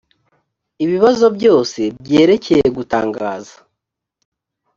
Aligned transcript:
ibibazo 0.83 1.25
byose 1.37 1.79
byerekeye 2.05 2.65
gutangaza 2.77 3.55